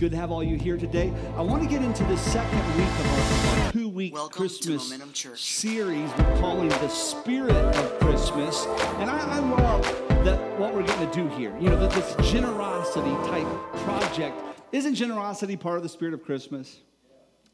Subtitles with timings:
[0.00, 1.12] good to have all you here today.
[1.36, 4.90] I want to get into the second week of our two week Christmas
[5.34, 8.64] series we're calling The Spirit of Christmas.
[8.96, 9.82] And I, I love
[10.24, 11.54] that what we're going to do here.
[11.60, 13.46] You know, that this generosity type
[13.84, 14.40] project.
[14.72, 16.78] Isn't generosity part of the spirit of Christmas?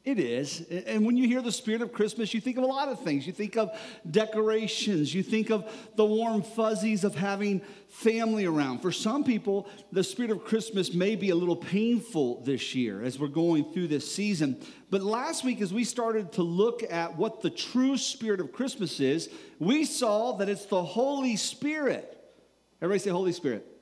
[0.07, 0.61] It is.
[0.61, 3.27] And when you hear the spirit of Christmas, you think of a lot of things.
[3.27, 3.77] You think of
[4.09, 7.59] decorations, you think of the warm fuzzies of having
[7.89, 8.79] family around.
[8.79, 13.19] For some people, the spirit of Christmas may be a little painful this year as
[13.19, 14.61] we're going through this season.
[14.89, 19.01] But last week, as we started to look at what the true spirit of Christmas
[19.01, 19.27] is,
[19.59, 22.17] we saw that it's the Holy Spirit.
[22.81, 23.76] Everybody say, Holy Spirit.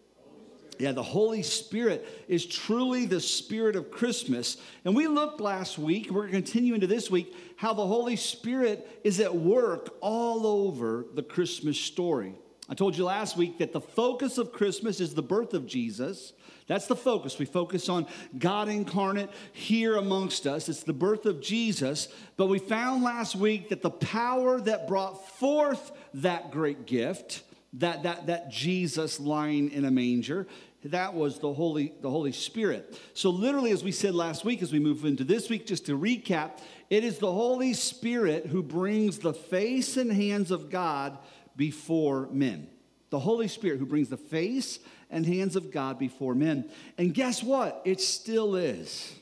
[0.79, 4.57] Yeah, the Holy Spirit is truly the spirit of Christmas.
[4.83, 9.19] And we looked last week, we're continuing to this week, how the Holy Spirit is
[9.19, 12.35] at work all over the Christmas story.
[12.67, 16.33] I told you last week that the focus of Christmas is the birth of Jesus.
[16.67, 17.37] That's the focus.
[17.37, 18.07] We focus on
[18.39, 20.67] God incarnate here amongst us.
[20.67, 22.07] It's the birth of Jesus.
[22.37, 27.43] But we found last week that the power that brought forth that great gift
[27.79, 30.47] that, that, that Jesus lying in a manger.
[30.85, 32.99] That was the Holy, the Holy Spirit.
[33.13, 35.97] So, literally, as we said last week, as we move into this week, just to
[35.97, 36.59] recap,
[36.89, 41.17] it is the Holy Spirit who brings the face and hands of God
[41.55, 42.67] before men.
[43.09, 44.79] The Holy Spirit who brings the face
[45.09, 46.69] and hands of God before men.
[46.97, 47.81] And guess what?
[47.83, 49.13] It still is.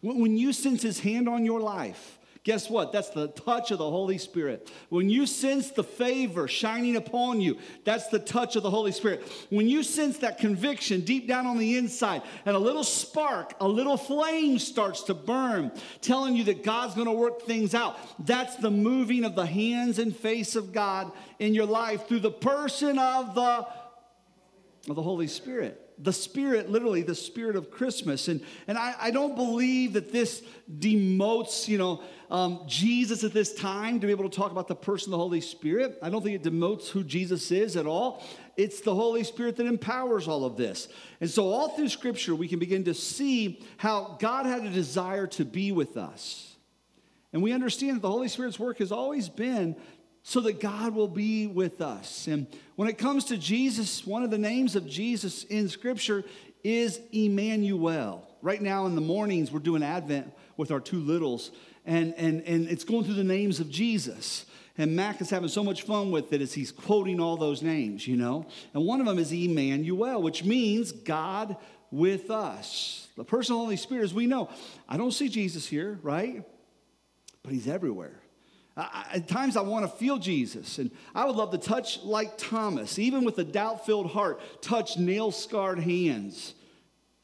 [0.00, 2.17] When you sense His hand on your life,
[2.48, 2.92] Guess what?
[2.92, 4.70] That's the touch of the Holy Spirit.
[4.88, 9.22] When you sense the favor shining upon you, that's the touch of the Holy Spirit.
[9.50, 13.68] When you sense that conviction deep down on the inside and a little spark, a
[13.68, 18.56] little flame starts to burn, telling you that God's going to work things out, that's
[18.56, 22.98] the moving of the hands and face of God in your life through the person
[22.98, 23.68] of the,
[24.88, 28.28] of the Holy Spirit the spirit, literally the spirit of Christmas.
[28.28, 30.42] And, and I, I don't believe that this
[30.78, 34.76] demotes, you know, um, Jesus at this time to be able to talk about the
[34.76, 35.98] person of the Holy Spirit.
[36.02, 38.22] I don't think it demotes who Jesus is at all.
[38.56, 40.88] It's the Holy Spirit that empowers all of this.
[41.20, 45.26] And so, all through Scripture, we can begin to see how God had a desire
[45.28, 46.56] to be with us.
[47.32, 49.76] And we understand that the Holy Spirit's work has always been
[50.22, 52.26] so that God will be with us.
[52.26, 52.46] And
[52.76, 56.24] when it comes to Jesus, one of the names of Jesus in Scripture
[56.62, 58.26] is Emmanuel.
[58.42, 61.50] Right now in the mornings, we're doing Advent with our two littles
[61.88, 64.44] and, and, and it's going through the names of Jesus.
[64.76, 68.06] And Mac is having so much fun with it as he's quoting all those names,
[68.06, 68.46] you know.
[68.74, 71.56] And one of them is Emmanuel, which means God
[71.90, 73.08] with us.
[73.16, 74.50] The person of the Holy Spirit, as we know,
[74.88, 76.44] I don't see Jesus here, right?
[77.42, 78.20] But he's everywhere.
[78.78, 82.38] I, at times I want to feel Jesus, and I would love to touch like
[82.38, 86.54] Thomas, even with a doubt filled heart, touch nail scarred hands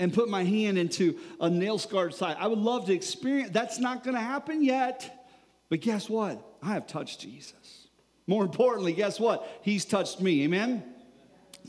[0.01, 2.37] and put my hand into a nail scarred side.
[2.41, 5.29] I would love to experience that's not going to happen yet.
[5.69, 6.45] But guess what?
[6.63, 7.89] I have touched Jesus.
[8.27, 9.47] More importantly, guess what?
[9.63, 10.43] He's touched me.
[10.45, 10.83] Amen.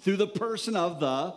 [0.02, 1.36] Through the person of the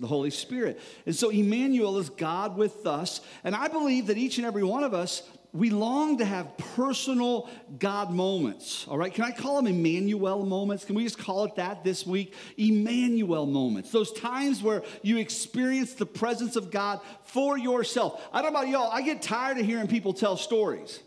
[0.00, 0.80] the Holy Spirit.
[1.06, 3.20] And so Emmanuel is God with us.
[3.44, 5.22] And I believe that each and every one of us
[5.54, 7.48] we long to have personal
[7.78, 8.86] God moments.
[8.88, 10.84] All right, can I call them Emmanuel moments?
[10.84, 12.34] Can we just call it that this week?
[12.56, 13.90] Emmanuel moments.
[13.90, 18.26] Those times where you experience the presence of God for yourself.
[18.32, 21.00] I don't know about y'all, I get tired of hearing people tell stories.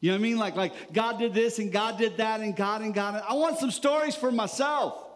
[0.00, 0.38] You know what I mean?
[0.38, 3.22] Like, like God did this and God did that and God and God.
[3.28, 5.09] I want some stories for myself.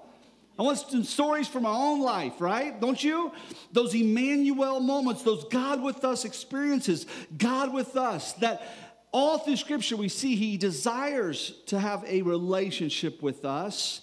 [0.58, 2.80] I want some stories from my own life, right?
[2.80, 3.32] Don't you?
[3.72, 7.06] Those Emmanuel moments, those God with us experiences,
[7.36, 8.62] God with us, that
[9.10, 14.02] all through Scripture we see He desires to have a relationship with us.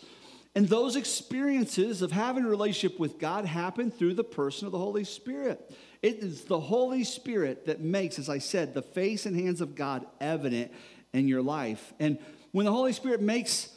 [0.53, 4.77] And those experiences of having a relationship with God happen through the person of the
[4.77, 5.73] Holy Spirit.
[6.01, 9.75] It is the Holy Spirit that makes, as I said, the face and hands of
[9.75, 10.71] God evident
[11.13, 11.93] in your life.
[11.99, 12.17] And
[12.51, 13.69] when the Holy Spirit makes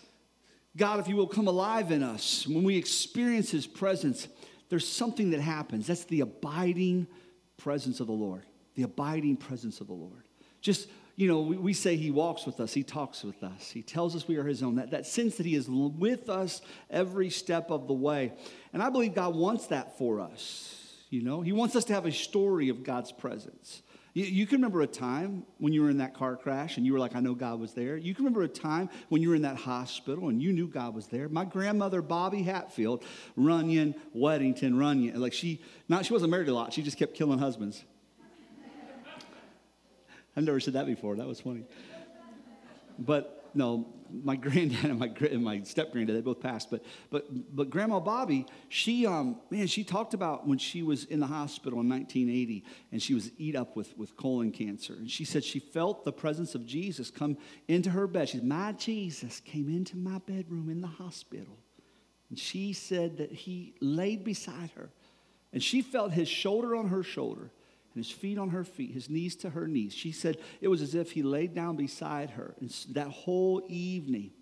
[0.76, 2.46] God, if you will, come alive in us.
[2.46, 4.28] When we experience His presence,
[4.68, 5.86] there's something that happens.
[5.86, 7.06] That's the abiding
[7.56, 8.42] presence of the Lord.
[8.74, 10.24] The abiding presence of the Lord.
[10.60, 13.82] Just, you know, we, we say He walks with us, He talks with us, He
[13.82, 14.76] tells us we are His own.
[14.76, 16.60] That, that sense that He is with us
[16.90, 18.32] every step of the way.
[18.72, 20.80] And I believe God wants that for us.
[21.08, 23.82] You know, He wants us to have a story of God's presence.
[24.16, 27.00] You, can remember a time when you were in that car crash and you were
[27.00, 27.96] like, I know God was there.
[27.96, 30.94] You can remember a time when you were in that hospital and you knew God
[30.94, 31.28] was there.
[31.28, 33.02] My grandmother, Bobby Hatfield,
[33.34, 37.40] Runyon, Weddington, Runyon, like she, not, she wasn't married a lot, she just kept killing
[37.40, 37.84] husbands.
[40.36, 41.16] I've never said that before.
[41.16, 41.64] That was funny.
[43.00, 43.86] But no,
[44.22, 48.00] my granddad and my and my step granddad they both passed, but but but Grandma
[48.00, 52.64] Bobby, she um man, she talked about when she was in the hospital in 1980
[52.92, 56.12] and she was eat up with with colon cancer, and she said she felt the
[56.12, 57.36] presence of Jesus come
[57.68, 58.28] into her bed.
[58.28, 61.58] She said, "My Jesus came into my bedroom in the hospital,"
[62.28, 64.90] and she said that he laid beside her,
[65.52, 67.50] and she felt his shoulder on her shoulder
[67.94, 69.94] and his feet on her feet, his knees to her knees.
[69.94, 72.54] She said it was as if he laid down beside her.
[72.60, 74.32] And that whole evening,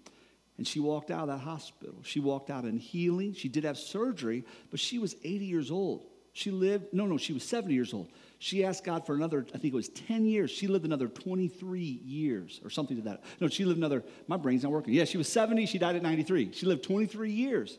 [0.59, 1.97] and she walked out of that hospital.
[2.03, 3.35] She walked out in healing.
[3.35, 6.07] She did have surgery, but she was 80 years old.
[6.35, 8.09] She lived, no, no, she was 70 years old.
[8.39, 10.51] She asked God for another, I think it was 10 years.
[10.51, 13.23] She lived another 23 years or something to that.
[13.39, 14.95] No, she lived another, my brain's not working.
[14.95, 15.67] Yeah, she was 70.
[15.67, 16.53] She died at 93.
[16.53, 17.79] She lived 23 years.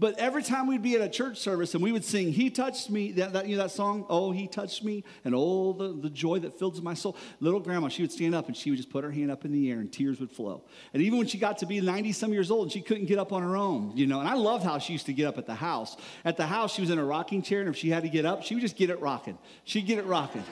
[0.00, 2.88] But every time we'd be at a church service and we would sing, He touched
[2.88, 6.08] me, that, that, you know that song, Oh, He touched me, and oh, the, the
[6.08, 7.16] joy that fills my soul.
[7.40, 9.50] Little grandma, she would stand up and she would just put her hand up in
[9.50, 10.62] the air and tears would flow.
[10.94, 13.32] And even when she got to be 90 some years old she couldn't get up
[13.32, 15.46] on her own, you know, and I loved how she used to get up at
[15.46, 15.96] the house.
[16.24, 18.24] At the house, she was in a rocking chair, and if she had to get
[18.24, 19.36] up, she would just get it rocking.
[19.64, 20.44] She'd get it rocking.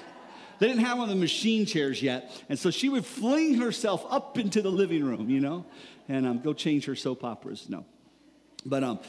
[0.58, 2.32] They didn't have one of the machine chairs yet.
[2.48, 5.66] And so she would fling herself up into the living room, you know,
[6.08, 7.66] and um, go change her soap operas.
[7.68, 7.84] No.
[8.64, 9.00] But um,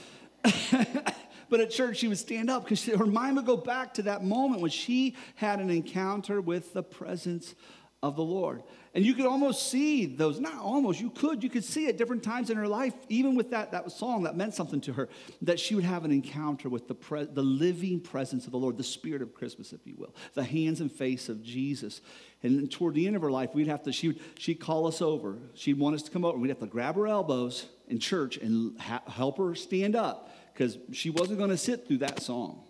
[1.49, 4.23] but at church, she would stand up because her mind would go back to that
[4.23, 7.55] moment when she had an encounter with the presence
[8.03, 8.61] of the Lord.
[8.93, 12.23] And you could almost see those, not almost, you could, you could see at different
[12.23, 15.09] times in her life, even with that, that song that meant something to her,
[15.41, 18.77] that she would have an encounter with the, pre, the living presence of the Lord,
[18.77, 22.01] the spirit of Christmas, if you will, the hands and face of Jesus.
[22.43, 25.01] And toward the end of her life, we'd have to, she would, she'd call us
[25.01, 25.37] over.
[25.55, 26.37] She'd want us to come over.
[26.37, 30.79] We'd have to grab her elbows in church and ha- help her stand up because
[30.91, 32.63] she wasn't going to sit through that song.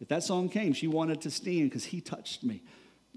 [0.00, 2.62] If that song came, she wanted to stand because he touched me.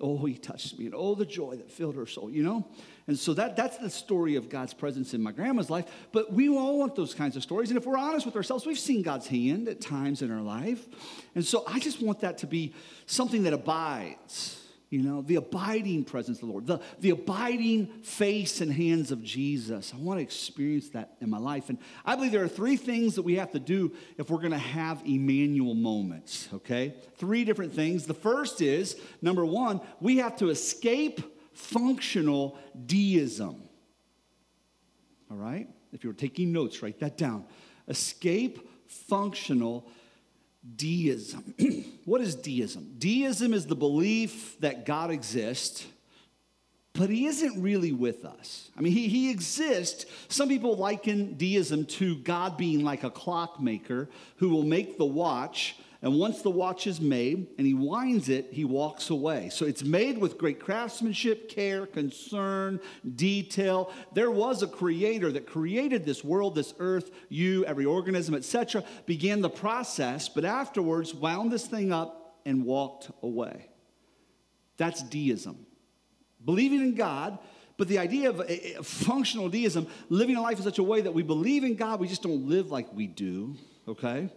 [0.02, 0.86] Oh, he touched me.
[0.86, 2.68] And oh, the joy that filled her soul, you know?
[3.08, 5.86] And so that, that's the story of God's presence in my grandma's life.
[6.12, 7.70] But we all want those kinds of stories.
[7.70, 10.86] And if we're honest with ourselves, we've seen God's hand at times in our life.
[11.34, 12.76] And so I just want that to be
[13.06, 18.62] something that abides you know, the abiding presence of the Lord, the, the abiding face
[18.62, 19.94] and hands of Jesus.
[19.94, 21.70] I want to experience that in my life.
[21.70, 24.52] And I believe there are three things that we have to do if we're going
[24.52, 26.96] to have Emmanuel moments, okay?
[27.16, 28.06] Three different things.
[28.06, 31.22] The first is number one, we have to escape
[31.54, 33.64] functional deism.
[35.30, 35.68] All right?
[35.92, 37.46] If you're taking notes, write that down.
[37.90, 39.90] Escape functional
[40.76, 41.54] deism.
[42.06, 42.96] what is deism?
[42.98, 45.86] Deism is the belief that God exists,
[46.94, 48.70] but he isn't really with us.
[48.78, 50.06] I mean, he, he exists.
[50.30, 55.76] Some people liken deism to God being like a clockmaker who will make the watch
[56.02, 59.50] and once the watch is made and he winds it, he walks away.
[59.50, 62.80] So it's made with great craftsmanship, care, concern,
[63.16, 63.92] detail.
[64.14, 69.42] There was a creator that created this world, this earth, you, every organism, etc., began
[69.42, 73.70] the process, but afterwards wound this thing up and walked away.
[74.78, 75.66] That's deism.
[76.46, 77.40] Believing in God,
[77.78, 81.02] but the idea of a, a functional deism, living a life in such a way
[81.02, 83.56] that we believe in God, we just don't live like we do,
[83.88, 84.30] okay?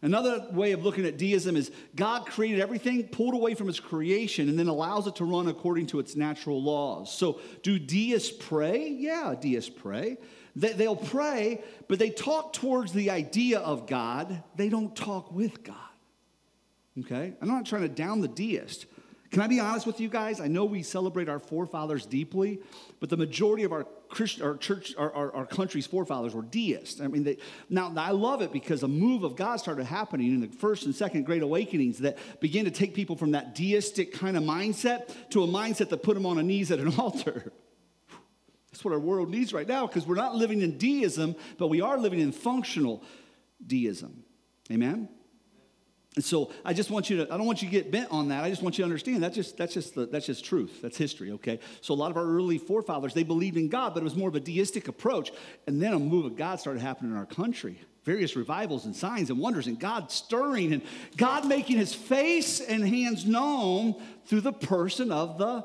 [0.00, 4.48] Another way of looking at deism is God created everything, pulled away from his creation,
[4.48, 7.12] and then allows it to run according to its natural laws.
[7.12, 8.88] So, do deists pray?
[8.88, 10.18] Yeah, deists pray.
[10.54, 15.76] They'll pray, but they talk towards the idea of God, they don't talk with God.
[17.00, 17.34] Okay?
[17.40, 18.86] I'm not trying to down the deist.
[19.30, 20.40] Can I be honest with you guys?
[20.40, 22.60] I know we celebrate our forefathers deeply,
[22.98, 27.00] but the majority of our Christian, our church, our, our, our country's forefathers were deists.
[27.00, 27.36] I mean, they,
[27.68, 30.94] now I love it because a move of God started happening in the first and
[30.94, 35.42] second great awakenings that began to take people from that deistic kind of mindset to
[35.42, 37.52] a mindset that put them on a knees at an altar.
[38.72, 41.82] That's what our world needs right now because we're not living in deism, but we
[41.82, 43.02] are living in functional
[43.66, 44.24] deism.
[44.70, 45.10] Amen?
[46.18, 48.30] And so I just want you to, I don't want you to get bent on
[48.30, 48.42] that.
[48.42, 50.82] I just want you to understand that's just, that's just, the, that's just truth.
[50.82, 51.60] That's history, okay?
[51.80, 54.28] So a lot of our early forefathers, they believed in God, but it was more
[54.28, 55.30] of a deistic approach.
[55.68, 57.80] And then a move of God started happening in our country.
[58.02, 60.82] Various revivals and signs and wonders, and God stirring and
[61.16, 63.94] God making his face and hands known
[64.26, 65.64] through the person of the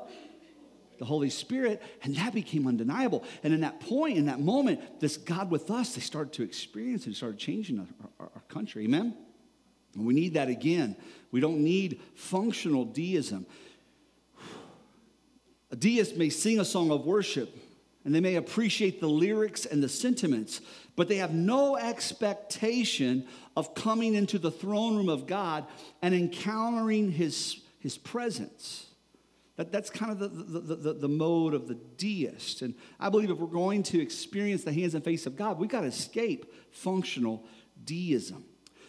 [1.00, 3.24] the Holy Spirit, and that became undeniable.
[3.42, 7.06] And in that point, in that moment, this God with us, they started to experience
[7.06, 7.86] and started changing our,
[8.20, 8.84] our, our country.
[8.84, 9.16] Amen?
[9.94, 10.96] And we need that again.
[11.30, 13.46] We don't need functional deism.
[15.70, 17.56] A deist may sing a song of worship
[18.04, 20.60] and they may appreciate the lyrics and the sentiments,
[20.94, 25.64] but they have no expectation of coming into the throne room of God
[26.02, 28.86] and encountering his, his presence.
[29.56, 32.62] That, that's kind of the, the, the, the, mode of the deist.
[32.62, 35.70] And I believe if we're going to experience the hands and face of God, we've
[35.70, 37.44] got to escape functional
[37.84, 38.44] deism.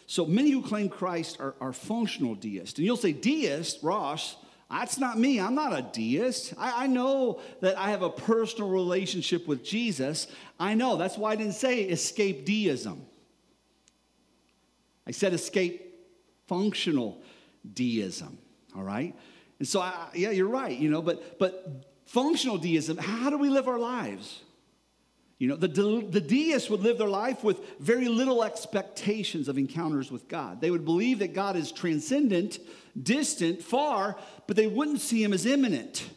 [0.06, 2.78] So many who claim Christ are, are functional deists.
[2.78, 4.36] And you'll say, deist, Ross,
[4.70, 5.40] that's not me.
[5.40, 6.54] I'm not a deist.
[6.58, 10.26] I, I, know that I have a personal relationship with Jesus.
[10.58, 10.96] I know.
[10.96, 13.04] That's why I didn't say escape deism.
[15.06, 15.94] I said escape
[16.48, 17.20] functional
[17.74, 18.38] deism.
[18.76, 19.14] All right?
[19.58, 23.48] And so, I, yeah, you're right, you know, but, but functional deism, how do we
[23.48, 24.42] live our lives?
[25.38, 30.10] You know, the, the deists would live their life with very little expectations of encounters
[30.10, 30.62] with God.
[30.62, 32.58] They would believe that God is transcendent,
[33.00, 34.16] distant, far,
[34.46, 36.08] but they wouldn't see him as immanent.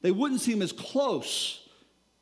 [0.00, 1.68] They wouldn't see him as close,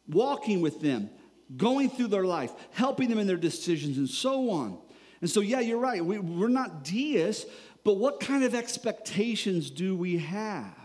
[0.08, 1.10] walking with them,
[1.56, 4.78] going through their life, helping them in their decisions, and so on.
[5.20, 6.02] And so, yeah, you're right.
[6.02, 7.44] We, we're not deists,
[7.84, 10.79] but what kind of expectations do we have?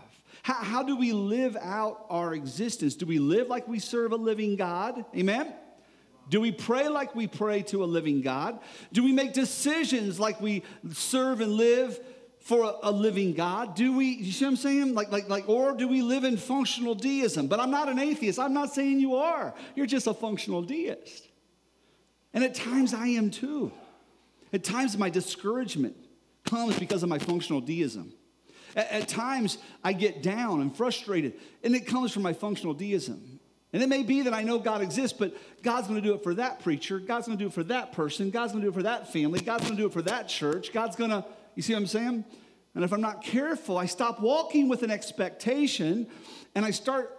[0.46, 2.94] How, how do we live out our existence?
[2.94, 5.04] Do we live like we serve a living God?
[5.12, 5.52] Amen?
[6.28, 8.60] Do we pray like we pray to a living God?
[8.92, 10.62] Do we make decisions like we
[10.92, 11.98] serve and live
[12.38, 13.74] for a, a, living God?
[13.74, 14.94] Do we, you see what I'm saying?
[14.94, 17.48] Like, like, like, or do we live in functional deism?
[17.48, 18.38] But I'm not an atheist.
[18.38, 19.52] I'm not saying you are.
[19.74, 21.26] You're just a functional deist.
[22.32, 23.72] And at times I am too.
[24.52, 25.96] At times my discouragement
[26.44, 28.12] comes because of my functional deism.
[28.76, 33.40] At, at times, I get down and frustrated, and it comes from my functional deism.
[33.72, 36.34] And it may be that I know God exists, but God's to do it for
[36.34, 37.00] that preacher.
[37.00, 38.30] God's to do it for that person.
[38.30, 39.40] God's to do it for that family.
[39.40, 40.72] God's to do it for that church.
[40.72, 41.24] God's to,
[41.56, 42.24] you see what I'm saying?
[42.74, 46.06] And if I'm not careful, I stop walking with an expectation
[46.54, 47.10] and I start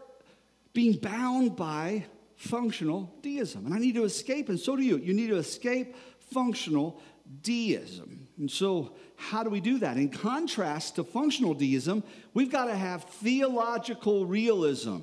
[0.74, 2.06] being bound by
[2.38, 3.66] functional deism.
[3.66, 4.98] And I need to escape, and so do you.
[4.98, 5.96] You need to escape
[6.32, 7.00] functional
[7.42, 8.17] deism.
[8.38, 9.98] And so, how do we do that?
[9.98, 12.03] In contrast to functional deism,
[12.34, 14.98] we've got to have theological realism.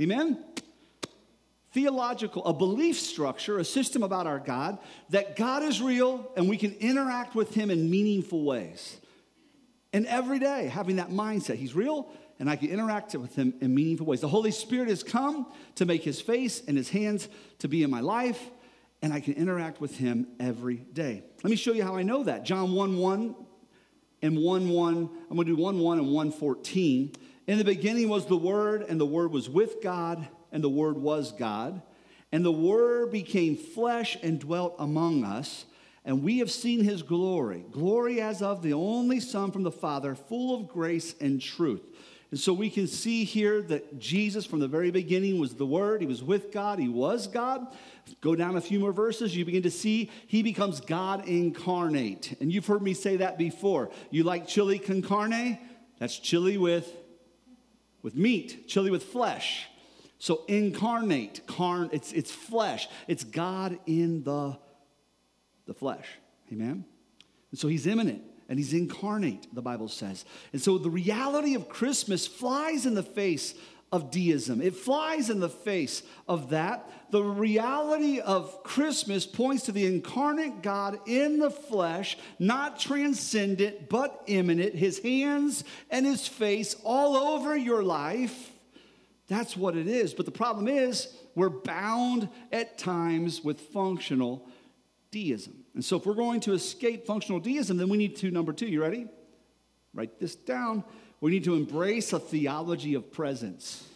[0.00, 0.42] Amen?
[1.72, 4.78] Theological, a belief structure, a system about our God,
[5.10, 8.98] that God is real and we can interact with Him in meaningful ways.
[9.92, 13.74] And every day, having that mindset, He's real and I can interact with Him in
[13.74, 14.22] meaningful ways.
[14.22, 17.90] The Holy Spirit has come to make His face and His hands to be in
[17.90, 18.50] my life
[19.02, 21.24] and I can interact with him every day.
[21.42, 22.44] Let me show you how I know that.
[22.44, 23.34] John 1 1
[24.22, 24.96] and 1 1.
[24.96, 27.12] I'm going to do 1 1 and 1 14.
[27.48, 30.96] In the beginning was the Word, and the Word was with God, and the Word
[30.96, 31.82] was God.
[32.30, 35.66] And the Word became flesh and dwelt among us,
[36.04, 40.14] and we have seen his glory glory as of the only Son from the Father,
[40.14, 41.82] full of grace and truth.
[42.32, 46.00] And so we can see here that Jesus, from the very beginning, was the Word.
[46.00, 46.78] He was with God.
[46.78, 47.66] He was God.
[48.22, 52.34] Go down a few more verses, you begin to see he becomes God incarnate.
[52.40, 53.90] And you've heard me say that before.
[54.10, 55.58] You like chili con carne?
[55.98, 56.90] That's chili with,
[58.00, 59.68] with meat, chili with flesh.
[60.18, 62.88] So incarnate, carn, it's, it's flesh.
[63.08, 64.56] It's God in the,
[65.66, 66.06] the flesh.
[66.50, 66.86] Amen?
[67.50, 70.24] And so he's immanent and he's incarnate, the Bible says.
[70.52, 73.54] And so the reality of Christmas flies in the face
[73.92, 74.62] of deism.
[74.62, 76.90] It flies in the face of that.
[77.10, 84.22] The reality of Christmas points to the incarnate God in the flesh, not transcendent, but
[84.26, 88.50] immanent, his hands and his face all over your life.
[89.28, 90.14] That's what it is.
[90.14, 94.48] But the problem is, we're bound at times with functional
[95.10, 95.61] deism.
[95.74, 98.66] And so, if we're going to escape functional deism, then we need to, number two,
[98.66, 99.06] you ready?
[99.94, 100.84] Write this down.
[101.20, 103.86] We need to embrace a theology of presence.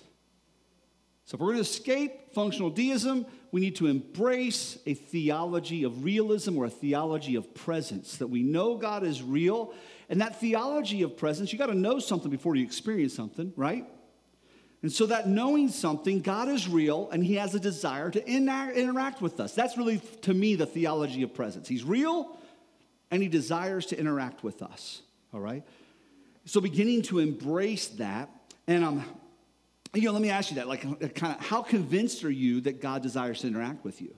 [1.27, 6.05] So, if we're going to escape functional deism, we need to embrace a theology of
[6.05, 9.75] realism or a theology of presence, that we know God is real.
[10.09, 13.87] And that theology of presence, you got to know something before you experience something, right?
[14.87, 19.21] And so that knowing something, God is real and he has a desire to interact
[19.21, 19.53] with us.
[19.53, 21.67] That's really, to me, the theology of presence.
[21.67, 22.39] He's real
[23.11, 25.03] and he desires to interact with us.
[25.35, 25.65] All right?
[26.45, 28.31] So beginning to embrace that,
[28.69, 29.05] and um,
[29.93, 32.61] you know, let me ask you that, like, uh, kind of, how convinced are you
[32.61, 34.15] that God desires to interact with you?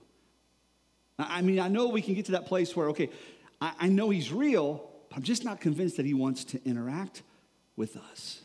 [1.17, 3.09] I mean, I know we can get to that place where, okay,
[3.59, 7.23] I, I know He's real, but I'm just not convinced that He wants to interact
[7.75, 8.41] with us.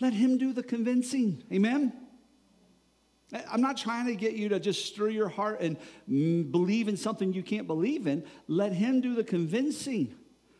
[0.00, 1.42] Let Him do the convincing.
[1.52, 1.92] Amen?
[3.50, 5.76] I'm not trying to get you to just stir your heart and
[6.52, 8.24] believe in something you can't believe in.
[8.46, 10.14] Let Him do the convincing.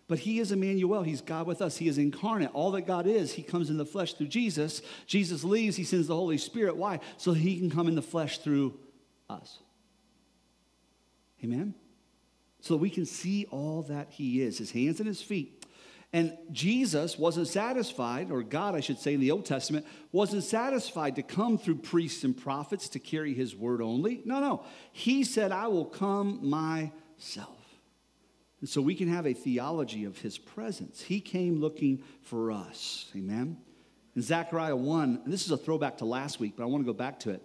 [0.09, 1.03] But He is Emmanuel.
[1.03, 1.77] He's God with us.
[1.77, 2.51] He is incarnate.
[2.55, 4.83] All that God is, He comes in the flesh through Jesus.
[5.07, 6.77] Jesus leaves, He sends the Holy Spirit.
[6.77, 7.01] Why?
[7.17, 8.79] So He can come in the flesh through
[9.29, 9.59] us.
[11.45, 11.75] Amen?
[12.61, 15.66] So we can see all that He is His hands and His feet.
[16.13, 21.17] And Jesus wasn't satisfied, or God, I should say, in the Old Testament, wasn't satisfied
[21.17, 24.23] to come through priests and prophets to carry his word only.
[24.25, 24.65] No, no.
[24.93, 27.57] He said, I will come myself.
[28.61, 31.03] And so we can have a theology of his presence.
[31.03, 33.11] He came looking for us.
[33.15, 33.59] Amen.
[34.15, 36.91] In Zechariah 1, and this is a throwback to last week, but I want to
[36.91, 37.43] go back to it.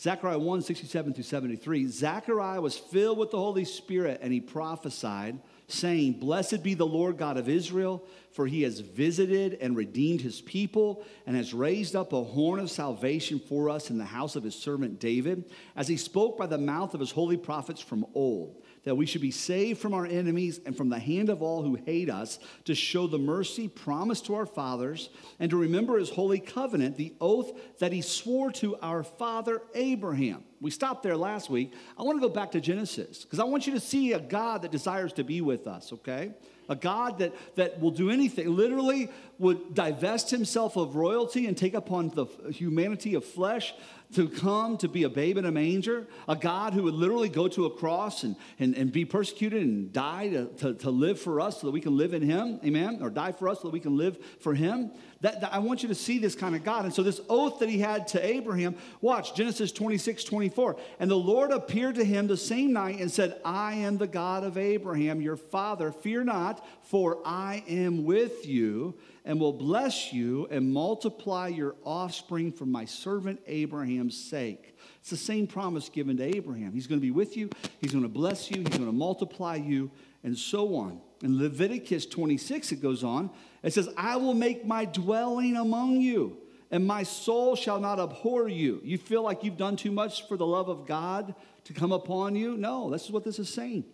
[0.00, 1.86] Zechariah 1, 67 through 73.
[1.86, 7.16] Zechariah was filled with the Holy Spirit and he prophesied saying, Blessed be the Lord
[7.16, 12.12] God of Israel, for he has visited and redeemed his people and has raised up
[12.12, 15.44] a horn of salvation for us in the house of his servant David,
[15.76, 19.20] as he spoke by the mouth of his holy prophets from old that we should
[19.20, 22.74] be saved from our enemies and from the hand of all who hate us, to
[22.74, 25.10] show the mercy promised to our fathers,
[25.40, 30.44] and to remember his holy covenant, the oath that he swore to our father Abraham.
[30.60, 31.72] We stopped there last week.
[31.98, 34.62] I want to go back to Genesis because I want you to see a God
[34.62, 36.32] that desires to be with us, okay?
[36.70, 41.74] A God that, that will do anything, literally would divest himself of royalty and take
[41.74, 43.74] upon the humanity of flesh
[44.14, 47.48] to come to be a babe in a manger, a God who would literally go
[47.48, 51.40] to a cross and, and, and be persecuted and die to, to, to live for
[51.40, 53.72] us so that we can live in Him, amen, or die for us so that
[53.72, 54.92] we can live for Him.
[55.22, 56.84] That, that, I want you to see this kind of God.
[56.84, 60.76] And so, this oath that He had to Abraham, watch Genesis 26 24.
[61.00, 64.44] And the Lord appeared to him the same night and said, I am the God
[64.44, 65.90] of Abraham, your father.
[65.90, 72.52] Fear not, for I am with you and will bless you and multiply your offspring
[72.52, 74.76] for my servant Abraham's sake.
[75.00, 76.72] It's the same promise given to Abraham.
[76.72, 77.48] He's going to be with you,
[77.80, 79.90] he's going to bless you, he's going to multiply you,
[80.22, 81.00] and so on.
[81.22, 83.30] In Leviticus 26, it goes on.
[83.62, 86.36] It says, I will make my dwelling among you,
[86.70, 88.80] and my soul shall not abhor you.
[88.84, 92.36] You feel like you've done too much for the love of God to come upon
[92.36, 92.58] you?
[92.58, 93.84] No, this is what this is saying.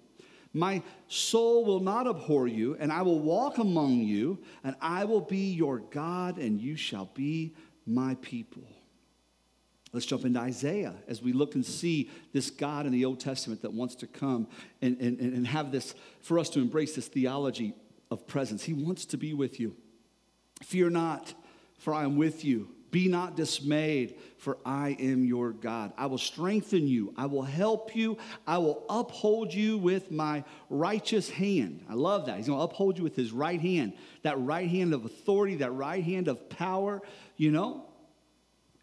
[0.52, 5.20] My soul will not abhor you, and I will walk among you, and I will
[5.20, 7.54] be your God, and you shall be
[7.86, 8.64] my people.
[9.92, 13.62] Let's jump into Isaiah as we look and see this God in the Old Testament
[13.62, 14.46] that wants to come
[14.80, 17.74] and, and, and have this, for us to embrace this theology
[18.10, 18.62] of presence.
[18.62, 19.76] He wants to be with you.
[20.62, 21.34] Fear not,
[21.78, 22.68] for I am with you.
[22.90, 25.92] Be not dismayed, for I am your God.
[25.96, 27.14] I will strengthen you.
[27.16, 28.18] I will help you.
[28.46, 31.84] I will uphold you with my righteous hand.
[31.88, 32.36] I love that.
[32.36, 35.70] He's going to uphold you with his right hand, that right hand of authority, that
[35.72, 37.02] right hand of power,
[37.36, 37.86] you know?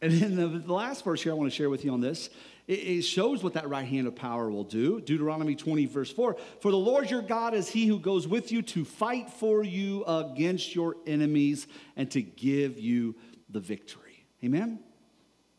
[0.01, 2.29] And then the, last verse here I want to share with you on this
[2.67, 4.99] it, shows what that right hand of power will do.
[5.01, 8.61] Deuteronomy 20, verse 4 For the Lord your God is he who goes with you
[8.63, 11.65] to fight for you against your enemies
[11.95, 13.15] and to give you
[13.49, 14.25] the victory.
[14.43, 14.79] Amen?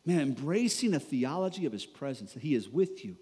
[0.05, 3.17] Man, embracing a theology of his presence, that he is with you.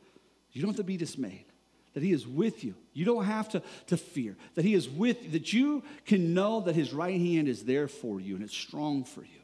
[0.51, 1.45] You don't have to be dismayed,
[1.93, 2.75] that he is with you.
[2.93, 6.61] You don't have to, to fear, that he is with you, that you can know
[6.61, 9.36] that his right hand is there for you and it's strong for you.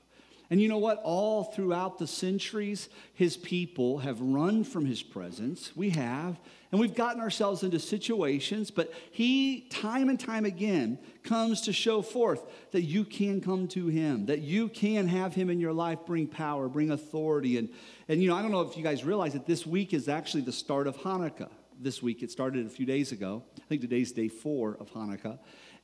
[0.49, 1.01] And you know what?
[1.03, 5.75] All throughout the centuries, his people have run from his presence.
[5.75, 6.39] We have.
[6.71, 12.01] And we've gotten ourselves into situations, but he, time and time again, comes to show
[12.01, 15.99] forth that you can come to him, that you can have him in your life
[16.05, 17.57] bring power, bring authority.
[17.57, 17.69] And,
[18.07, 20.41] and you know, I don't know if you guys realize that this week is actually
[20.41, 21.51] the start of Hanukkah.
[21.79, 23.43] This week, it started a few days ago.
[23.59, 25.39] I think today's day four of Hanukkah.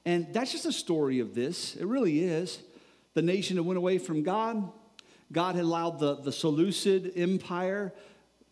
[0.05, 1.75] And that's just a story of this.
[1.75, 2.59] It really is
[3.19, 4.71] the nation that went away from God.
[5.33, 7.93] God had allowed the, the Seleucid Empire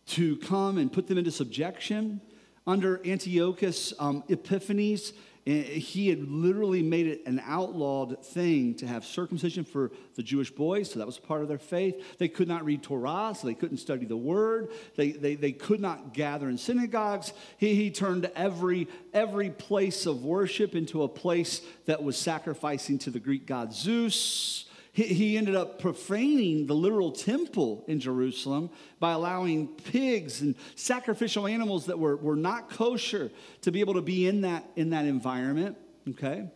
[0.08, 2.20] to come and put them into subjection.
[2.66, 5.14] Under Antiochus um, Epiphanes,
[5.48, 10.92] he had literally made it an outlawed thing to have circumcision for the Jewish boys,
[10.92, 12.18] so that was part of their faith.
[12.18, 14.72] They could not read Torah, so they couldn't study the word.
[14.98, 17.32] They, they, they could not gather in synagogues.
[17.58, 23.10] He, he turned every, every place of worship into a place that was sacrificing to
[23.10, 24.67] the Greek god Zeus.
[24.98, 31.86] He, ended up profaning the literal temple in Jerusalem by allowing pigs and sacrificial animals
[31.86, 33.30] that were, were not kosher
[33.62, 35.78] to be able to be in that, in that environment,
[36.10, 36.50] okay?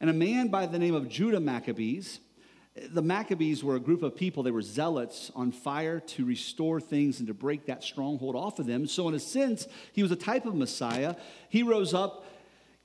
[0.00, 2.18] And a man by the name of Judah Maccabees,
[2.90, 7.20] the Maccabees were a group of people, they were zealots on fire to restore things
[7.20, 8.88] and to break that stronghold off of them.
[8.88, 11.14] So, in a sense, he was a type of Messiah.
[11.48, 12.26] He rose up,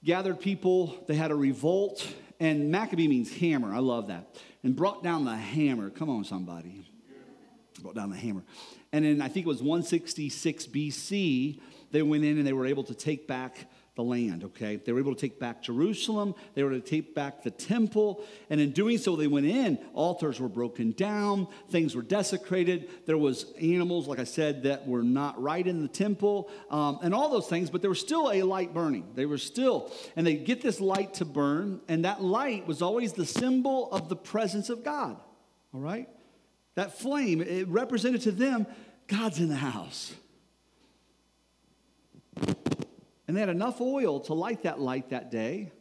[0.03, 2.07] gathered people, they had a revolt,
[2.39, 3.73] and Maccabee means hammer.
[3.73, 5.89] I love that and brought down the hammer.
[5.89, 6.87] Come on, somebody.
[7.81, 8.43] Brought down the hammer.
[8.91, 11.59] And then I think it was 166 BC,
[11.91, 13.69] they went in and they were able to take back
[14.01, 14.77] the land, okay?
[14.77, 18.23] They were able to take back Jerusalem, they were able to take back the temple,
[18.49, 19.77] and in doing so, they went in.
[19.93, 22.89] Altars were broken down, things were desecrated.
[23.05, 27.13] There was animals, like I said, that were not right in the temple, um, and
[27.13, 29.05] all those things, but there was still a light burning.
[29.13, 33.13] They were still, and they get this light to burn, and that light was always
[33.13, 35.17] the symbol of the presence of God,
[35.73, 36.09] all right?
[36.75, 38.65] That flame, it represented to them,
[39.07, 40.13] God's in the house.
[43.31, 45.71] And they had enough oil to light that light that day.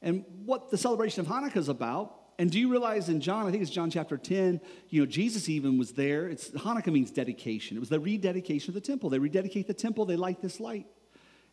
[0.00, 3.50] And what the celebration of Hanukkah is about, and do you realize in John, I
[3.50, 6.30] think it's John chapter 10, you know, Jesus even was there.
[6.30, 7.76] It's Hanukkah means dedication.
[7.76, 9.10] It was the rededication of the temple.
[9.10, 10.86] They rededicate the temple, they light this light.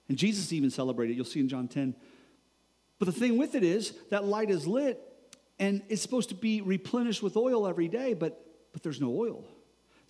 [0.07, 1.97] And Jesus even celebrated, you'll see in John 10.
[2.97, 5.01] But the thing with it is that light is lit
[5.59, 9.43] and it's supposed to be replenished with oil every day, but but there's no oil.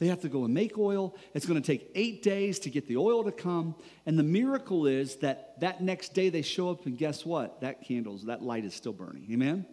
[0.01, 1.15] They have to go and make oil.
[1.35, 3.75] It's going to take eight days to get the oil to come.
[4.07, 7.61] And the miracle is that that next day they show up, and guess what?
[7.61, 9.27] That candles, that light is still burning.
[9.31, 9.63] Amen?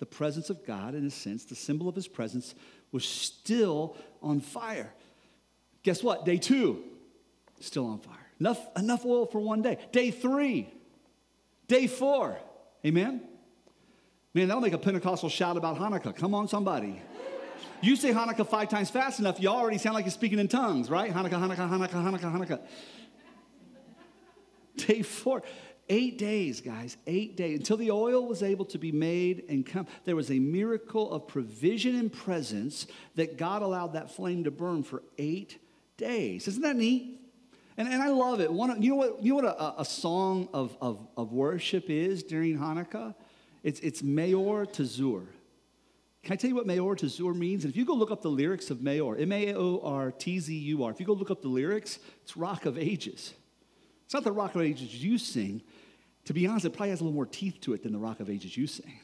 [0.00, 2.56] The presence of God, in a sense, the symbol of his presence,
[2.90, 4.92] was still on fire.
[5.84, 6.24] Guess what?
[6.24, 6.82] Day two,
[7.60, 8.16] still on fire.
[8.40, 9.78] Enough, enough oil for one day.
[9.92, 10.68] Day three,
[11.68, 12.36] day four.
[12.84, 13.20] Amen?
[14.34, 16.16] Man, that'll make a Pentecostal shout about Hanukkah.
[16.16, 17.00] Come on, somebody.
[17.84, 20.88] You say Hanukkah five times fast enough, you already sound like you're speaking in tongues,
[20.88, 21.12] right?
[21.12, 22.60] Hanukkah, Hanukkah, Hanukkah, Hanukkah, Hanukkah.
[24.86, 25.42] Day four.
[25.90, 27.58] Eight days, guys, eight days.
[27.58, 31.28] Until the oil was able to be made and come, there was a miracle of
[31.28, 35.58] provision and presence that God allowed that flame to burn for eight
[35.98, 36.48] days.
[36.48, 37.20] Isn't that neat?
[37.76, 38.50] And, and I love it.
[38.50, 42.22] One, you know what, you know what a, a song of, of, of worship is
[42.22, 43.14] during Hanukkah?
[43.62, 45.26] It's, it's Meor Tzur.
[46.24, 47.64] Can I tell you what Meor Tzur means?
[47.64, 50.40] And if you go look up the lyrics of Meor, M A O R T
[50.40, 53.34] Z U R, if you go look up the lyrics, it's Rock of Ages.
[54.06, 55.60] It's not the Rock of Ages you sing.
[56.24, 58.20] To be honest, it probably has a little more teeth to it than the Rock
[58.20, 58.98] of Ages you sing.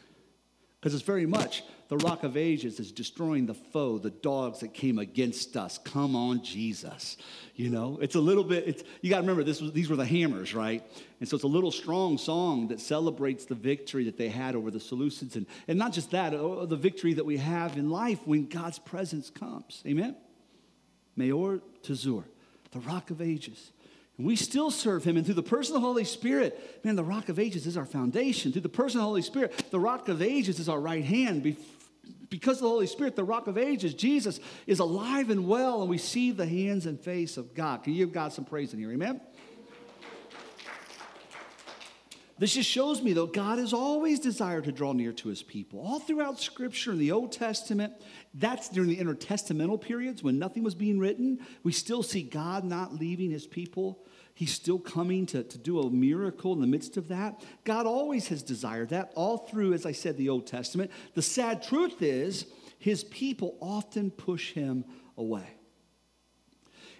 [0.80, 4.72] Because it's very much the rock of ages is destroying the foe, the dogs that
[4.72, 5.76] came against us.
[5.76, 7.18] Come on, Jesus.
[7.54, 9.96] You know, it's a little bit, it's, you got to remember, this was, these were
[9.96, 10.82] the hammers, right?
[11.18, 14.70] And so it's a little strong song that celebrates the victory that they had over
[14.70, 15.36] the Seleucids.
[15.36, 18.78] And, and not just that, uh, the victory that we have in life when God's
[18.78, 19.82] presence comes.
[19.86, 20.16] Amen?
[21.16, 22.24] Meor Tzur,
[22.70, 23.72] the rock of ages.
[24.24, 25.16] We still serve him.
[25.16, 27.86] And through the person of the Holy Spirit, man, the rock of ages is our
[27.86, 28.52] foundation.
[28.52, 31.56] Through the person of the Holy Spirit, the rock of ages is our right hand.
[32.28, 35.90] Because of the Holy Spirit, the rock of ages, Jesus, is alive and well, and
[35.90, 37.82] we see the hands and face of God.
[37.82, 38.92] Can you give God some praise in here?
[38.92, 39.20] Amen?
[42.40, 45.78] This just shows me, though, God has always desired to draw near to his people.
[45.80, 47.92] All throughout Scripture in the Old Testament,
[48.32, 51.40] that's during the intertestamental periods when nothing was being written.
[51.64, 54.06] We still see God not leaving his people.
[54.34, 57.42] He's still coming to, to do a miracle in the midst of that.
[57.64, 60.90] God always has desired that, all through, as I said, the Old Testament.
[61.14, 62.46] The sad truth is,
[62.78, 64.84] his people often push him
[65.18, 65.46] away.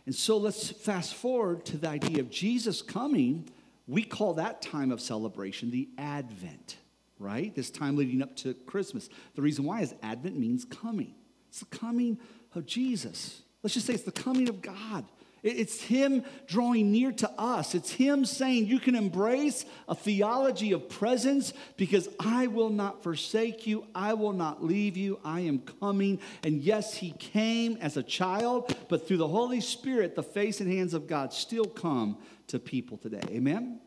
[0.05, 3.49] And so let's fast forward to the idea of Jesus coming
[3.91, 6.77] we call that time of celebration the Advent,
[7.19, 7.53] right?
[7.53, 9.09] This time leading up to Christmas.
[9.35, 11.13] The reason why is Advent means coming.
[11.49, 12.17] It's the coming
[12.55, 13.43] of Jesus.
[13.65, 15.05] Let's just say it's the coming of God.
[15.43, 17.75] It's Him drawing near to us.
[17.75, 23.67] It's Him saying, You can embrace a theology of presence because I will not forsake
[23.67, 23.87] you.
[23.95, 25.19] I will not leave you.
[25.25, 26.21] I am coming.
[26.43, 30.71] And yes, He came as a child, but through the Holy Spirit, the face and
[30.71, 33.23] hands of God still come to people today.
[33.31, 33.81] Amen?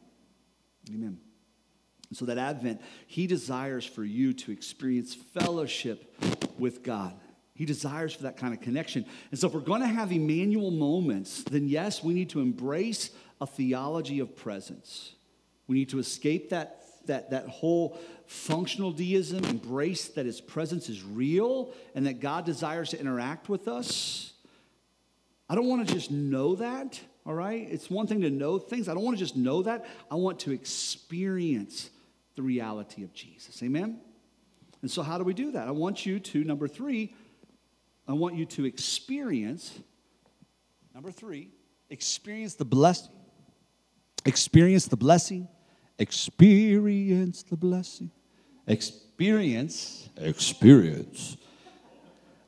[0.89, 1.19] Amen.
[2.13, 6.15] So that Advent, He desires for you to experience fellowship
[6.57, 7.13] with God.
[7.55, 9.05] He desires for that kind of connection.
[9.29, 13.11] And so, if we're going to have Emmanuel moments, then yes, we need to embrace
[13.39, 15.13] a theology of presence.
[15.67, 21.03] We need to escape that, that, that whole functional deism, embrace that his presence is
[21.03, 24.33] real and that God desires to interact with us.
[25.49, 27.67] I don't want to just know that, all right?
[27.69, 28.87] It's one thing to know things.
[28.89, 29.85] I don't want to just know that.
[30.09, 31.91] I want to experience
[32.35, 33.61] the reality of Jesus.
[33.61, 33.99] Amen?
[34.81, 35.67] And so, how do we do that?
[35.67, 37.13] I want you to, number three,
[38.07, 39.79] I want you to experience,
[40.93, 41.49] number three,
[41.89, 43.11] experience the blessing.
[44.25, 45.47] Experience the blessing.
[45.99, 48.11] Experience the blessing.
[48.67, 51.37] Experience, experience.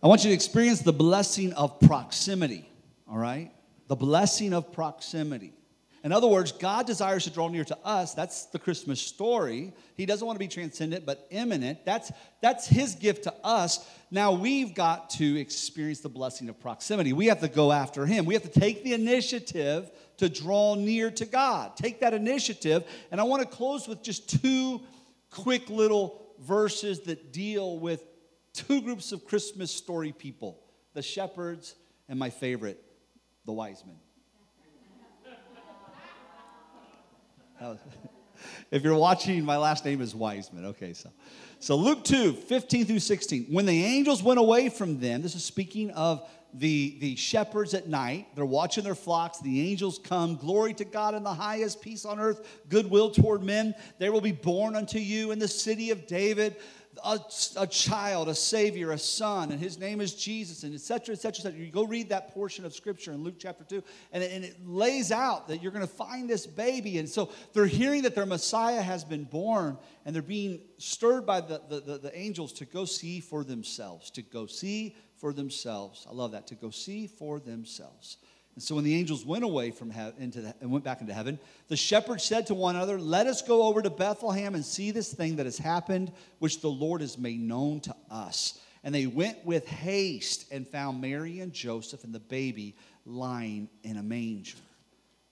[0.01, 2.69] I want you to experience the blessing of proximity,
[3.09, 3.51] all right?
[3.87, 5.53] The blessing of proximity.
[6.05, 8.13] In other words, God desires to draw near to us.
[8.13, 9.73] That's the Christmas story.
[9.97, 11.83] He doesn't want to be transcendent, but immanent.
[11.83, 13.89] That's, that's his gift to us.
[14.11, 17.11] Now we've got to experience the blessing of proximity.
[17.11, 18.25] We have to go after him.
[18.25, 21.75] We have to take the initiative to draw near to God.
[21.75, 22.83] Take that initiative.
[23.09, 24.81] And I want to close with just two
[25.31, 28.03] quick little verses that deal with
[28.53, 30.61] two groups of Christmas story people
[30.93, 31.73] the shepherds
[32.07, 32.79] and my favorite,
[33.45, 33.97] the wise men.
[38.71, 40.65] If you're watching, my last name is Wiseman.
[40.65, 41.09] Okay, so
[41.59, 43.47] so Luke 2, 15 through 16.
[43.49, 47.87] When the angels went away from them, this is speaking of the, the shepherds at
[47.87, 48.27] night.
[48.35, 49.39] They're watching their flocks.
[49.39, 50.35] The angels come.
[50.35, 53.73] Glory to God in the highest, peace on earth, goodwill toward men.
[53.99, 56.55] There will be born unto you in the city of David
[57.03, 57.19] a,
[57.57, 61.59] a, child, a savior, a son, and his name is Jesus, and etc., etc., etc.
[61.59, 64.55] You go read that portion of scripture in Luke chapter 2, and it, and it
[64.65, 66.97] lays out that you're going to find this baby.
[66.97, 71.41] And so they're hearing that their Messiah has been born, and they're being stirred by
[71.41, 76.05] the, the, the, the angels to go see for themselves, to go see for themselves.
[76.09, 78.17] I love that, to go see for themselves.
[78.55, 81.13] And so when the angels went away from heaven into the, and went back into
[81.13, 84.91] heaven, the shepherds said to one another, "Let us go over to Bethlehem and see
[84.91, 89.07] this thing that has happened, which the Lord has made known to us." And they
[89.07, 94.57] went with haste and found Mary and Joseph and the baby lying in a manger.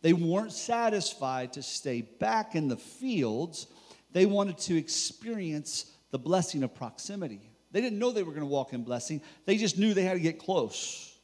[0.01, 3.67] They weren't satisfied to stay back in the fields.
[4.11, 7.39] They wanted to experience the blessing of proximity.
[7.71, 9.21] They didn't know they were going to walk in blessing.
[9.45, 11.15] They just knew they had to get close.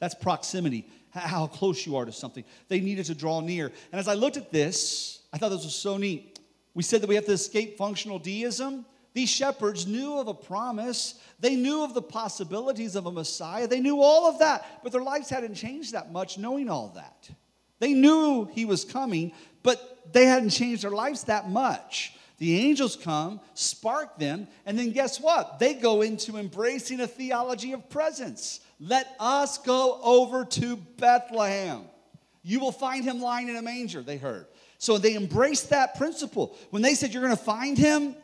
[0.00, 2.44] That's proximity how close you are to something.
[2.68, 3.66] They needed to draw near.
[3.92, 6.40] And as I looked at this, I thought this was so neat.
[6.74, 8.84] We said that we have to escape functional deism.
[9.12, 11.14] These shepherds knew of a promise.
[11.38, 13.68] They knew of the possibilities of a Messiah.
[13.68, 17.30] They knew all of that, but their lives hadn't changed that much knowing all that.
[17.78, 22.16] They knew he was coming, but they hadn't changed their lives that much.
[22.38, 25.58] The angels come, spark them, and then guess what?
[25.58, 28.60] They go into embracing a theology of presence.
[28.80, 31.82] Let us go over to Bethlehem.
[32.42, 34.46] You will find him lying in a manger, they heard.
[34.78, 36.56] So they embraced that principle.
[36.70, 38.16] When they said you're going to find him,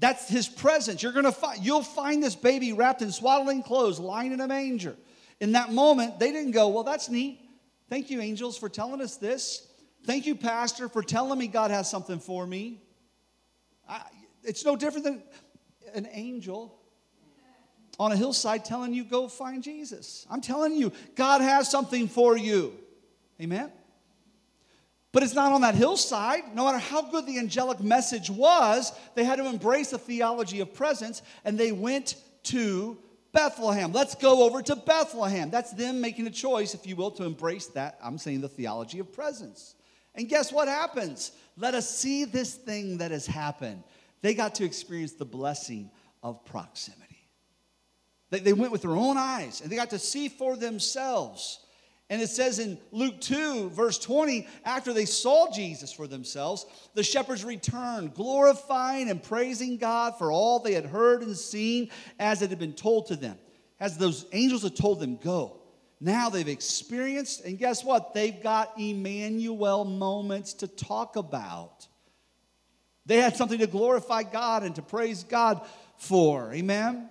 [0.00, 1.02] that's his presence.
[1.02, 4.48] You're going to find you'll find this baby wrapped in swaddling clothes lying in a
[4.48, 4.96] manger.
[5.40, 7.38] In that moment, they didn't go, "Well, that's neat.
[7.90, 9.68] Thank you angels for telling us this.
[10.04, 12.80] Thank you pastor for telling me God has something for me."
[13.90, 14.02] I,
[14.44, 15.22] it's no different than
[15.94, 16.78] an angel
[17.98, 20.26] on a hillside telling you, go find Jesus.
[20.30, 22.72] I'm telling you, God has something for you.
[23.40, 23.70] Amen?
[25.12, 26.54] But it's not on that hillside.
[26.54, 30.72] No matter how good the angelic message was, they had to embrace a theology of
[30.72, 32.96] presence and they went to
[33.32, 33.92] Bethlehem.
[33.92, 35.50] Let's go over to Bethlehem.
[35.50, 37.98] That's them making a choice, if you will, to embrace that.
[38.02, 39.74] I'm saying the theology of presence.
[40.14, 41.32] And guess what happens?
[41.56, 43.82] Let us see this thing that has happened.
[44.22, 45.90] They got to experience the blessing
[46.22, 47.28] of proximity.
[48.30, 51.60] They, they went with their own eyes and they got to see for themselves.
[52.08, 57.04] And it says in Luke 2, verse 20, after they saw Jesus for themselves, the
[57.04, 62.50] shepherds returned, glorifying and praising God for all they had heard and seen as it
[62.50, 63.38] had been told to them.
[63.78, 65.59] As those angels had told them, go.
[66.00, 68.14] Now they've experienced, and guess what?
[68.14, 71.86] They've got Emmanuel moments to talk about.
[73.04, 75.60] They had something to glorify God and to praise God
[75.98, 76.52] for.
[76.54, 77.08] Amen?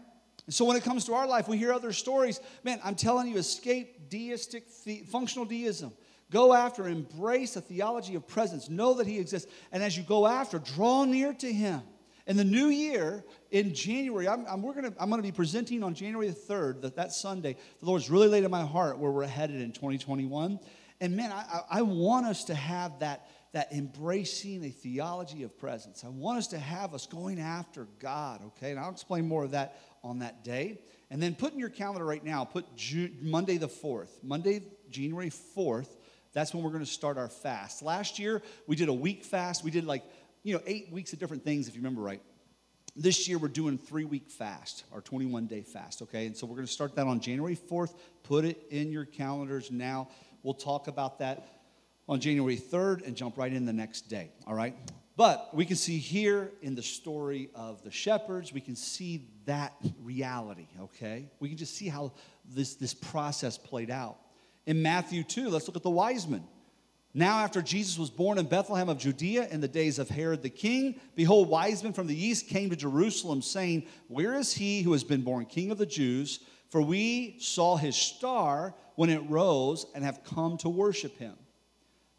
[0.50, 2.40] So when it comes to our life, we hear other stories.
[2.64, 5.94] Man, I'm telling you, escape deistic, the, functional deism.
[6.32, 8.70] Go after, embrace a theology of presence.
[8.70, 9.52] Know that He exists.
[9.72, 11.82] And as you go after, draw near to Him.
[12.30, 15.96] In the new year, in January, I'm, I'm we're gonna, I'm to be presenting on
[15.96, 17.58] January the 3rd, that, that Sunday.
[17.80, 20.60] The Lord's really laid in my heart where we're headed in 2021.
[21.02, 26.04] And man, I, I want us to have that, that embracing a theology of presence.
[26.06, 28.70] I want us to have us going after God, okay?
[28.70, 30.82] And I'll explain more of that on that day.
[31.10, 34.12] And then put in your calendar right now, put June, Monday the 4th.
[34.22, 34.62] Monday,
[34.92, 35.90] January 4th,
[36.34, 37.82] that's when we're going to start our fast.
[37.82, 39.64] Last year, we did a week fast.
[39.64, 40.04] We did like,
[40.50, 42.22] you know, eight weeks of different things, if you remember right.
[42.96, 46.26] This year, we're doing three week fast, our 21 day fast, okay?
[46.26, 47.94] And so we're to start that on January 4th.
[48.24, 50.10] Put it in your calendars now.
[50.42, 51.48] We'll talk about that
[52.08, 54.76] on January 3rd and jump right in the next day, all right?
[55.16, 59.74] But we can see here in the story of the shepherds, we can see that
[60.02, 61.28] reality, okay?
[61.40, 62.14] We can just see how
[62.50, 64.18] this, this process played out.
[64.66, 66.44] In Matthew 2, let's look at the wise men.
[67.14, 70.50] Now, after Jesus was born in Bethlehem of Judea in the days of Herod the
[70.50, 74.92] king, behold, wise men from the east came to Jerusalem, saying, Where is he who
[74.92, 76.40] has been born king of the Jews?
[76.70, 81.34] For we saw his star when it rose and have come to worship him.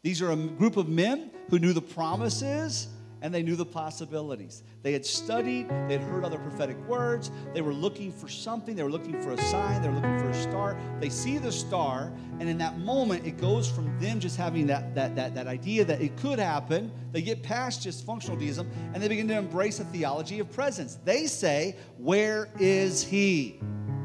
[0.03, 2.87] These are a group of men who knew the promises
[3.21, 4.63] and they knew the possibilities.
[4.81, 8.83] They had studied, they had heard other prophetic words, they were looking for something, they
[8.83, 10.77] were looking for a sign, they were looking for a star.
[10.99, 14.95] They see the star, and in that moment, it goes from them just having that,
[14.95, 19.01] that, that, that idea that it could happen, they get past just functional deism, and
[19.01, 20.97] they begin to embrace a theology of presence.
[21.05, 23.59] They say, Where is he?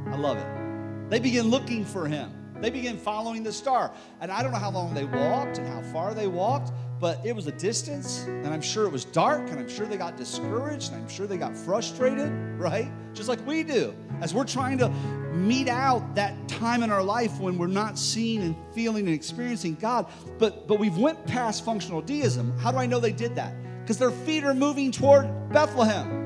[0.07, 1.11] I love it.
[1.11, 2.33] They begin looking for him.
[2.61, 3.92] They begin following the star.
[4.20, 7.35] And I don't know how long they walked and how far they walked, but it
[7.35, 10.93] was a distance, and I'm sure it was dark, and I'm sure they got discouraged,
[10.93, 12.91] and I'm sure they got frustrated, right?
[13.13, 13.95] Just like we do.
[14.21, 14.89] As we're trying to
[15.35, 19.75] meet out that time in our life when we're not seeing and feeling and experiencing
[19.75, 20.07] God,
[20.39, 22.57] but but we've went past functional deism.
[22.59, 23.55] How do I know they did that?
[23.83, 26.25] Because their feet are moving toward Bethlehem.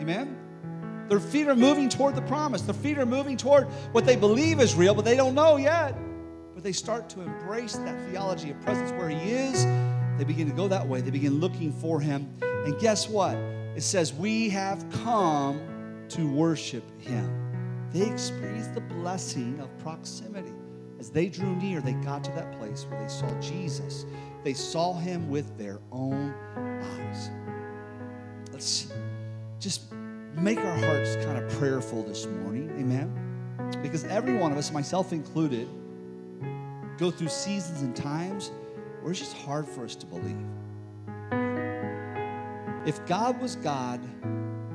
[0.00, 0.36] Amen?
[1.08, 2.62] Their feet are moving toward the promise.
[2.62, 5.96] Their feet are moving toward what they believe is real, but they don't know yet
[6.54, 9.64] but they start to embrace that theology of presence where He is.
[10.18, 11.00] They begin to go that way.
[11.00, 12.28] They begin looking for Him.
[12.42, 13.34] And guess what?
[13.34, 15.60] It says, We have come
[16.10, 17.88] to worship Him.
[17.92, 20.52] They experienced the blessing of proximity.
[20.98, 24.04] As they drew near, they got to that place where they saw Jesus.
[24.44, 27.30] They saw Him with their own eyes.
[28.52, 28.92] Let's
[29.58, 29.92] just
[30.34, 32.70] make our hearts kind of prayerful this morning.
[32.78, 33.16] Amen.
[33.82, 35.68] Because every one of us, myself included,
[37.00, 38.52] go through seasons and times
[39.00, 40.36] where it's just hard for us to believe.
[42.86, 44.02] If God was God,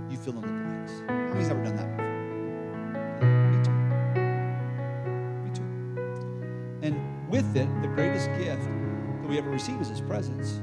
[0.09, 0.91] you fill in the blanks.
[1.07, 3.29] How many's ever done that before?
[3.51, 3.71] Me too.
[5.43, 5.63] Me too.
[6.81, 10.53] And with it, the greatest gift that we ever receive is His presence.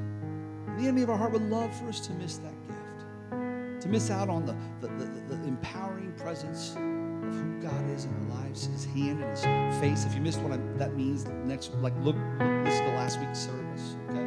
[0.67, 3.89] And the enemy of our heart would love for us to miss that gift, to
[3.89, 6.77] miss out on the, the, the, the empowering presence
[7.33, 9.45] of who God is in our lives, His hand and His
[9.81, 10.05] face.
[10.05, 13.19] If you missed what I, that means, next like look, look this is the last
[13.21, 14.27] week's service, okay?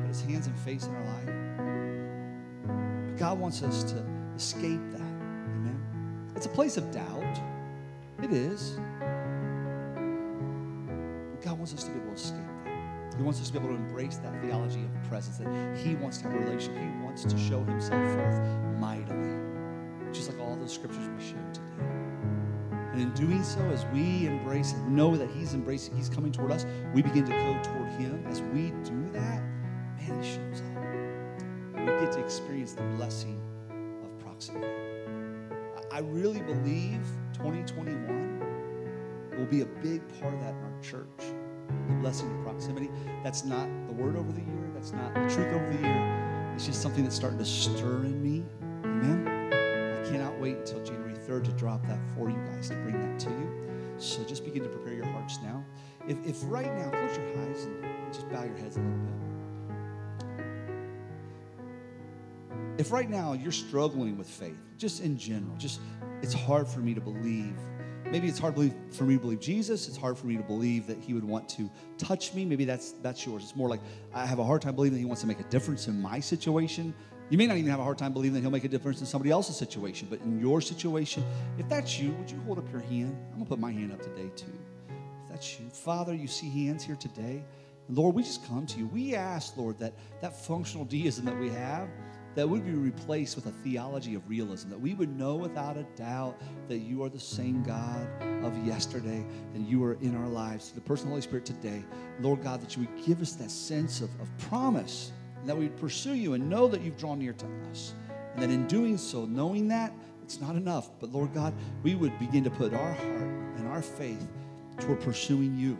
[0.00, 1.30] But His hands and face in our life.
[3.06, 4.04] But God wants us to
[4.36, 5.00] escape that.
[5.00, 5.80] Amen.
[6.36, 7.40] It's a place of doubt.
[8.22, 8.78] It is.
[11.30, 13.16] But God wants us to be able to escape that.
[13.16, 16.18] He wants us to be able to embrace that theology of presence, that He wants
[16.18, 16.80] to have a relationship.
[16.80, 18.40] He wants to show Himself forth
[18.78, 19.34] mightily,
[20.12, 22.11] just like all those scriptures we showed today.
[22.92, 26.52] And in doing so, as we embrace and know that He's embracing, He's coming toward
[26.52, 28.24] us, we begin to go toward Him.
[28.28, 29.42] As we do that,
[29.96, 31.78] man, He shows up.
[31.80, 33.40] We get to experience the blessing
[34.04, 34.68] of proximity.
[35.90, 37.00] I really believe
[37.34, 38.42] 2021
[39.36, 41.06] will be a big part of that in our church.
[41.88, 42.90] The blessing of proximity.
[43.24, 46.52] That's not the word over the year, that's not the truth over the year.
[46.54, 48.44] It's just something that's starting to stir in me.
[48.84, 49.50] Amen.
[49.52, 50.81] I cannot wait until
[51.40, 53.50] To drop that for you guys, to bring that to you.
[53.98, 55.64] So just begin to prepare your hearts now.
[56.06, 59.12] If, if right now, close your eyes and just bow your heads a little bit.
[62.78, 65.80] If right now you're struggling with faith, just in general, just
[66.22, 67.56] it's hard for me to believe.
[68.10, 68.54] Maybe it's hard
[68.90, 69.88] for me to believe Jesus.
[69.88, 72.44] It's hard for me to believe that He would want to touch me.
[72.44, 73.42] Maybe that's that's yours.
[73.42, 73.80] It's more like
[74.12, 76.20] I have a hard time believing that He wants to make a difference in my
[76.20, 76.94] situation.
[77.32, 79.06] You may not even have a hard time believing that He'll make a difference in
[79.06, 81.24] somebody else's situation, but in your situation,
[81.56, 83.16] if that's you, would you hold up your hand?
[83.30, 84.52] I'm going to put my hand up today, too.
[85.24, 87.42] If that's you, Father, you see hands here today.
[87.88, 88.86] Lord, we just come to you.
[88.86, 91.88] We ask, Lord, that that functional deism that we have,
[92.34, 95.84] that would be replaced with a theology of realism, that we would know without a
[95.96, 98.06] doubt that you are the same God
[98.44, 100.70] of yesterday and you are in our lives.
[100.72, 101.82] The person of the Holy Spirit today,
[102.20, 105.12] Lord God, that you would give us that sense of, of promise
[105.42, 107.94] and that we pursue you and know that you've drawn near to us.
[108.32, 110.90] And that in doing so, knowing that, it's not enough.
[111.00, 111.52] But Lord God,
[111.82, 113.22] we would begin to put our heart
[113.56, 114.28] and our faith
[114.78, 115.76] toward pursuing you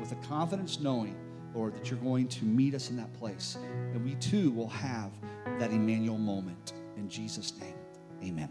[0.00, 1.14] with a confidence knowing,
[1.54, 3.56] Lord, that you're going to meet us in that place.
[3.92, 5.12] And we too will have
[5.60, 6.72] that Emmanuel moment.
[6.96, 7.76] In Jesus' name,
[8.24, 8.48] amen.